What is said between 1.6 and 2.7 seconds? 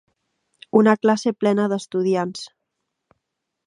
d'estudiants.